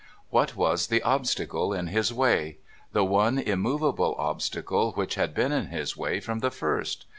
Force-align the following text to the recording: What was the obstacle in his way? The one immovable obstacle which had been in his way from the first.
What 0.31 0.55
was 0.55 0.87
the 0.87 1.03
obstacle 1.03 1.73
in 1.73 1.85
his 1.85 2.11
way? 2.11 2.57
The 2.91 3.03
one 3.05 3.37
immovable 3.37 4.15
obstacle 4.17 4.93
which 4.93 5.13
had 5.13 5.35
been 5.35 5.51
in 5.51 5.67
his 5.67 5.95
way 5.95 6.19
from 6.19 6.39
the 6.39 6.49
first. 6.49 7.05